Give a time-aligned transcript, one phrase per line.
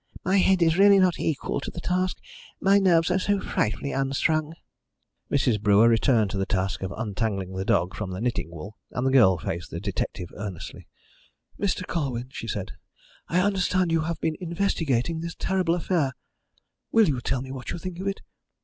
[0.25, 2.17] "My head is really not equal to the task
[2.59, 4.55] my nerves are so frightfully unstrung."
[5.31, 5.61] Mrs.
[5.61, 9.11] Brewer returned to the task of untangling the dog from the knitting wool, and the
[9.11, 10.87] girl faced the detective earnestly.
[11.61, 11.85] "Mr.
[11.85, 12.71] Colwyn," she said,
[13.27, 16.13] "I understand you have been investigating this terrible affair.
[16.91, 18.21] Will you tell me what you think of it?